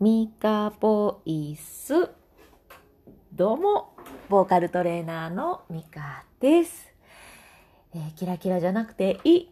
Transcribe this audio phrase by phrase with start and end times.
[0.00, 2.10] ミカボイス。
[3.32, 3.94] どうも、
[4.28, 6.92] ボーカルトレーナーのミカです、
[7.94, 9.50] えーキラキラじゃなくていい。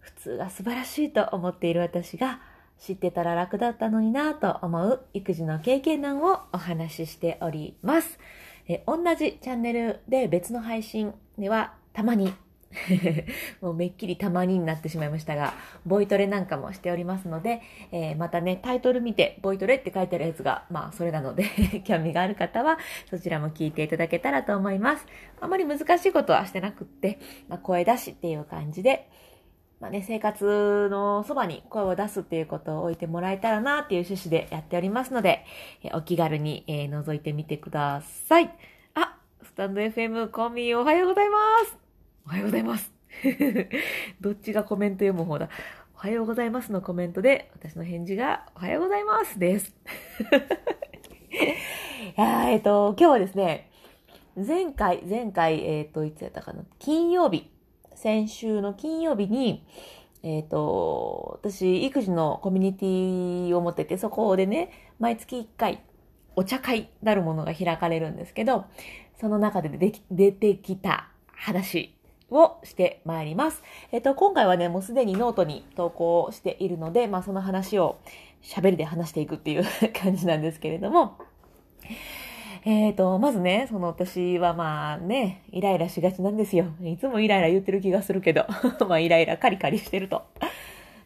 [0.00, 2.40] 普通が素晴らしいと思っている私が、
[2.78, 8.18] 知ってたら楽だったのになぁと思う育児の経験談をお話ししております。
[8.66, 12.32] えー同じチャンネルで別の配信ではたまに
[13.60, 15.54] もうめっきりたまにになってしまいましたが、
[15.86, 21.44] ボイトレなんかもしておりますので、えーまたね、タイトル見て、ボイトレって書いてあるやつが、まあ、それなので、
[21.84, 22.78] 興味がある方は、
[23.10, 25.06] そちらも聞いていただけたらと思います。
[25.40, 27.18] あまり難しいことはしてなくって、
[27.48, 29.08] まあ、声出しっていう感じで、
[29.80, 35.44] まあね、生活のそばに声を出すっていうことを置いてもらえたらなっていう趣旨でやっておりますので、
[35.82, 38.50] えーお気軽に、えー覗いてみてください。
[38.94, 41.83] あ、スタンド FM コミおはようございます。
[42.26, 42.90] おはようございます。
[44.22, 45.50] どっちがコメント読む方だ。
[45.94, 49.70] おはようございますのコメントで、私の返事が、おはようございますです。
[52.16, 53.70] いやえっ、と、今日はですね、
[54.36, 57.50] 前回、前回、えっ、と、いつやったかな、金曜日、
[57.94, 59.66] 先週の金曜日に、
[60.22, 65.82] えっ、と、私、育児のコミュニティを持ってて、そこでね、毎月1回、
[66.36, 68.64] お茶会なるものが開かれるんですけど、
[69.20, 71.94] その中で出てき出てきた話
[72.34, 73.62] をしてまいります。
[73.92, 77.98] えっ、と、今回はね、もうすでにノートに投稿しているので、まあその話を
[78.42, 81.16] 喋りで話していくっていう 感じなんですけれども、
[82.64, 86.66] えっ、と、まずね、その私はまあね、イライラしがちなんですよ。
[86.82, 88.46] いつもイライラ言ってる気がするけど、
[88.88, 90.22] まあイライラカリカリしてると。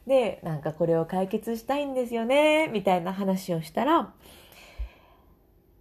[0.07, 4.13] で、なんかこれを解決したいんですよね、みたいな話をしたら、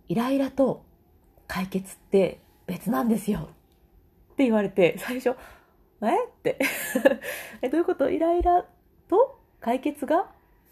[0.09, 0.83] イライラと
[1.47, 3.49] 解決って別なんですよ。
[4.37, 5.35] って言われて、最初、
[6.03, 6.25] え？
[6.25, 6.59] って。
[7.63, 8.07] え、どういうこと？
[8.11, 8.63] イライラ
[9.09, 10.29] と解決が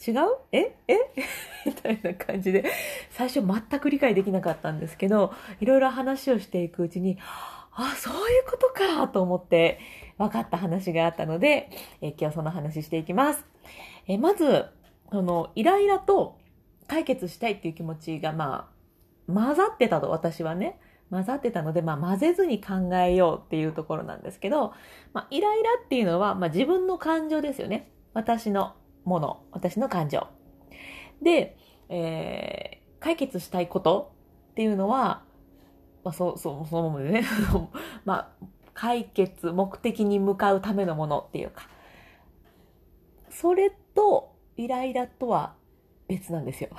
[0.07, 0.15] 違う？
[0.51, 0.75] え？
[0.87, 0.97] え？
[1.65, 2.63] みたいな感じで、
[3.09, 7.17] 最初全く理解できなかったんですけど、いろいろ話をしていくうちに、
[7.71, 9.79] あ、そういうことかと思って
[10.19, 11.71] 分かった話があったので、
[12.01, 13.47] え今日その話していきます。
[14.05, 14.67] えまず、
[15.11, 16.37] その、イライラと
[16.87, 18.69] 解決したいっていう気持ちが、ま
[19.27, 20.79] あ、混ざってたと、私はね。
[21.09, 24.73] 混ざってたので、まあ、混ぜずに考えようっていうところなんですけど、
[25.13, 27.91] まあ、イライラっていうのは、まあ、自分の感情ですよね。
[28.13, 30.27] 私のもの、私の感情。
[31.21, 31.57] で、
[31.89, 34.15] えー解決したいこと
[34.51, 35.21] っていうのは、
[36.03, 37.23] まあ、そう、そう、そのままでね。
[38.03, 41.69] まあ、解決、目的に向かうためのものっていうか。
[43.29, 45.53] それと、イライラとは
[46.07, 46.69] 別なんですよ。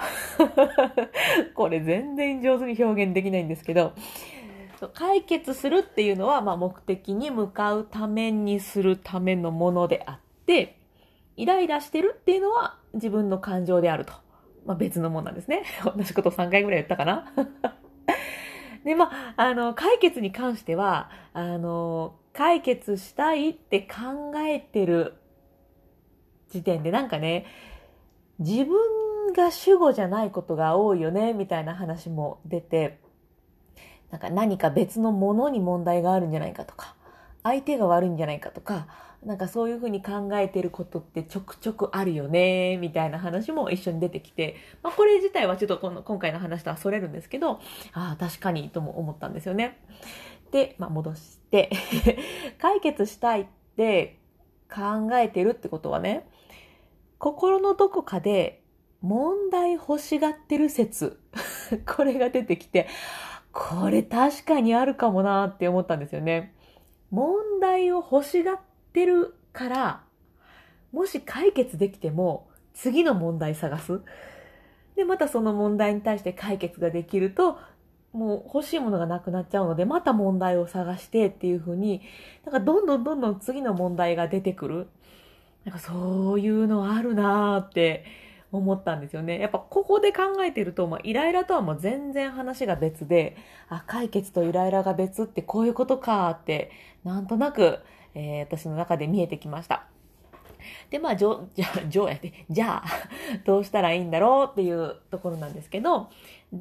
[1.54, 3.92] これ全然上手に表現できないんですけど、
[4.94, 10.78] 解決するっていうのは、まあ、目的に向かうためにするためのものであって、
[11.36, 14.12] イライラしてるっていうのは自分の感情であると。
[14.64, 15.62] まあ、別のものなんですね。
[15.84, 17.32] 同じこと3回ぐらい言ったかな。
[18.84, 25.14] で、まあ、あの、解決に関しては、あの、解決したいって考えてる
[26.50, 27.46] 時点でなんかね、
[28.38, 28.76] 自分
[29.32, 33.00] が主語じゃないことが多いよね、みたいな話も出て、
[34.10, 36.94] なんか何か別のものに問題があるんじゃないかとか、
[37.42, 38.86] 相手が悪いんじゃないかとか、
[39.24, 47.60] なんかそういうふうに考えてることってちょくちょくあるよね、みたいな話も一緒に出てきて、まあこれ自体はちょっとこの今回の話とはそれるんですけど、
[47.92, 49.78] ああ、確かにとも思ったんですよね。
[50.52, 51.70] で、まあ戻して、
[52.60, 54.18] 解決したいって
[54.72, 56.28] 考えてるってことはね、
[57.18, 58.62] 心のどこかで
[59.02, 61.20] 問題欲しがってる説、
[61.86, 62.88] これが出てきて、
[63.52, 66.54] これ確かにあるかもなって思ったんですよね。
[67.10, 68.58] 問題を欲しがっ
[68.92, 70.02] てるから、
[70.92, 74.00] もし解決できても次の問題探す。
[74.94, 77.58] で、またその問題に対して解決ができると、
[78.12, 82.02] もう欲しいものがなくなっちゃうので、また問題を探してっていうふうに、
[82.44, 84.88] なんかどんどんどんどん次の問題が出てくる。
[85.64, 88.04] なんかそういうのあるなーって
[88.52, 89.38] 思ったんですよね。
[89.40, 93.36] やっぱここで考えてると、まあ、イライラとはもう全然話が別で、
[93.68, 96.70] あ、解決とイライラが別ってこういうことかって、
[97.04, 97.80] なんとなく、
[98.14, 99.86] えー私の中で見えてきました。
[100.90, 102.84] で、まあ、じょ、じゃ、じょやって、じゃあ、
[103.44, 106.10] どうしたらいいんだろうっていうところなんですけど、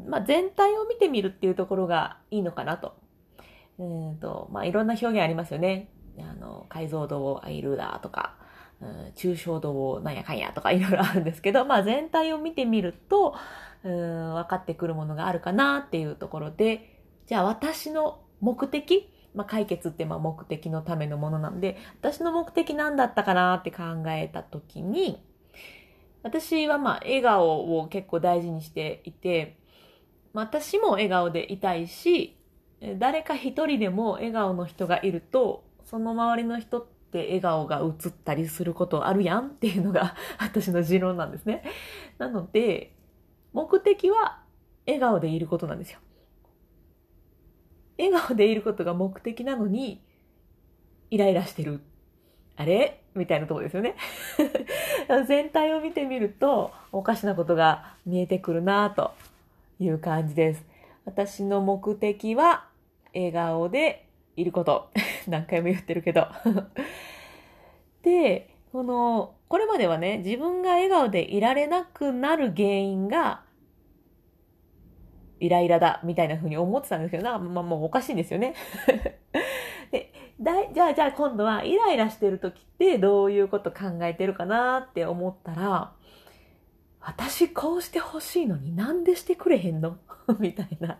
[0.07, 2.95] まあ、全体を見てみるっていうところがいいのかなと。
[3.77, 5.89] うーんと、まあ、いろんな表現ありますよね。
[6.19, 8.35] あの、解像度を上げるだとか、
[8.85, 13.35] うん抽象度をなんやかんやとかいろいろあるんですけど、まあ、全体を見てみると、
[13.83, 25.21] うん、分かってくるものがあるかなっていうところで、じゃあ私の目的まあ、解決ってまあ目的のためのものなんで、私の目的なんだったかなって考えたときに、
[26.23, 29.57] 私はまあ笑顔を結構大事にしていて、
[30.33, 32.38] 私も笑顔でいたいし、
[32.97, 41.63] 誰か一人でも笑顔の人がいると、その周りの人って笑顔が映ったりすることあるやんっていうのが 私の持論なんですね。
[42.17, 42.91] なので、
[43.53, 44.41] 目的は
[44.85, 46.00] 笑顔でいることなんですよ。
[47.97, 50.03] 笑顔でいることが目的なのに、
[51.09, 51.81] イライラしてる。
[52.57, 53.01] あれ？
[53.15, 53.95] みたいなとこですよね。
[55.27, 59.13] 全体を見てみると、おかしなことが見えてくるなと
[59.79, 60.65] いう感じです。
[61.06, 62.65] 私の目的は、
[63.13, 64.89] 笑顔でいること。
[65.30, 66.27] 何回も言ってるけど。
[68.04, 73.44] で、この、これまではね、自分が笑顔でいられなくなる原因が、
[75.39, 78.54] イライラだ、みたいな風に思ってたんですけど、なんか、まあ、もうおかしいんですよね。
[79.92, 80.12] で
[80.42, 85.94] だいじゃあ、じゃあ今度はイライラしてる時ってどういうこと考えてるかなって思ったら、
[87.00, 89.98] 私こうしてほしいのになんでしてくれへんの？
[90.39, 91.00] みたいな。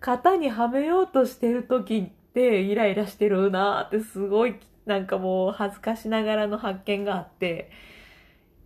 [0.00, 4.56] 型にはめようとしてる時ってイライラしてるなってすごい
[4.86, 7.70] なんかもう恥ずかしながらの発見があって、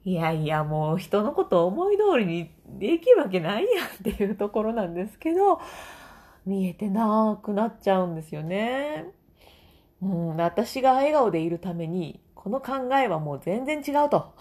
[0.04, 5.60] いやいやもう人のこと思い通りにできるわけないやんっていうところなんですけど、
[6.46, 9.06] 見えてなくなっちゃうんですよね。
[10.02, 14.34] うん、私が笑顔でいるために、この考えはもう全然違うと。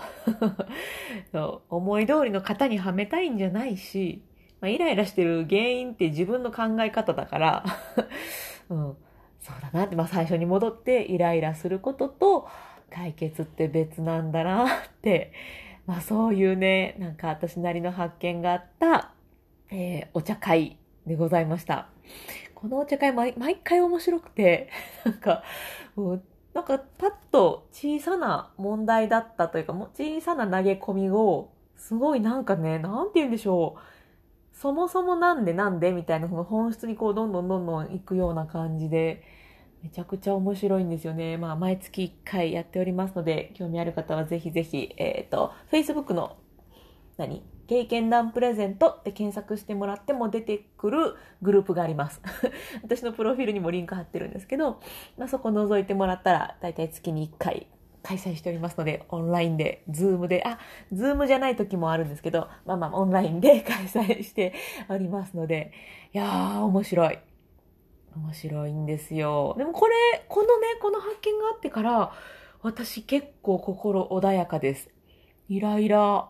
[1.69, 4.21] 思い通りの型にはめたいんじゃないし、
[4.59, 7.63] まあ、イライラしてる原因って自分の考え方だから、
[8.69, 8.97] うん、
[9.43, 12.47] そうだなって、まあ、最初に戻ってイライラすることと
[12.89, 14.69] 解決って別なんだなっ
[15.01, 15.33] て、
[15.85, 19.11] まあ、そういうね、なんか私なりの発見があった、
[19.69, 21.89] えー、お茶会でございました。
[22.55, 24.69] このお茶会毎毎回面白くて、
[25.03, 25.43] なんか、
[26.53, 33.92] なんかパッと小さな問題だったというか、もう小さな投げ込みを、すごいなんかね、なんて言うんでしょう。
[34.53, 39.23] そもそもなんでなんでみたいな、その本質にこう、どんどんどんどん行くような感じで、
[39.83, 41.37] めちゃくちゃ面白いんですよね。
[41.37, 46.37] まあ、毎月1回やっておりますので、興味ある方はぜひぜひ、えっ、ー、と、Facebook の、
[47.17, 47.43] 何？
[47.67, 52.21] 経験談プレゼントって検索してもらっても出てくるグループがあります。
[52.83, 54.79] 私のプロフィールにもリンク貼ってるんですけど、
[55.17, 57.67] まあ、そこ覗いてもらったら、だいたい月に1回
[58.03, 60.59] 開催しておりますので、オンラインで、 Zoom で、あ、
[60.91, 64.53] Zoom じゃない時もあるんですけど、まあまあ、オンラインで 開催して
[64.89, 65.71] おりますので、
[66.13, 67.19] いやー、面白い。
[68.15, 69.55] 面白いんですよ。
[69.57, 69.93] でもこれ、
[70.27, 72.11] このね、この発見があってから、
[72.61, 74.89] 私結構心穏やかです。
[75.49, 76.29] イライラ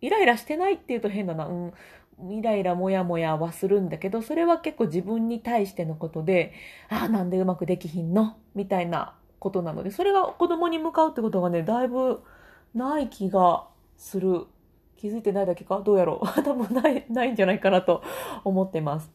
[0.00, 1.46] イライラしてないって言うと変だな。
[1.46, 1.72] うん。
[2.30, 6.52] イライラもやもやはするんだけど、それは結構自分に対してのことで、
[6.88, 8.36] ああ、なんでうまくできひんの？
[8.54, 12.22] みたいなことなので、それが子供に向かうってことがね、だいぶ
[12.74, 13.66] ない気が
[13.96, 14.46] する。
[14.96, 15.80] 気づいてないだけか？
[15.80, 16.26] どうやろう？
[16.44, 18.02] 多分ない、ないんじゃないかなと
[18.44, 19.10] 思ってます。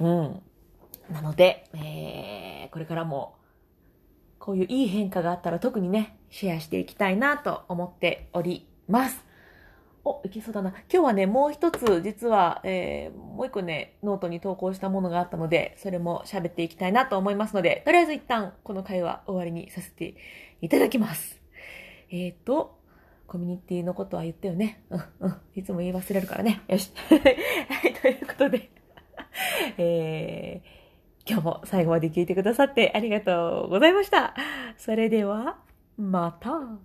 [0.00, 0.42] うん。
[1.10, 3.34] なので、えー、これからも、
[4.38, 9.25] こういういい変化があったら特にね、シェアしていきたいなと思っております。
[10.06, 10.70] お、いけそうだな。
[10.70, 20.14] 今日はね、もう一つ、実は、えー、もう一個ね、ノートに投稿したものがあったので、それも喋っていきたいなと思いますので、とりあえず一旦、この会話終わりにさせて
[20.60, 21.42] いただきます。
[22.08, 22.78] えっ、ー、と、
[23.26, 24.84] コミュニティのことは言ったよね。
[24.90, 25.36] うん、うん。
[25.56, 26.62] いつも言い忘れるからね。
[26.68, 26.92] よし。
[27.10, 27.16] は
[27.88, 28.70] い、ということで、
[29.76, 34.36] えー、今日も最後まで聞いてくださってありがとうございました。
[34.76, 35.58] それでは、
[35.96, 36.78] また。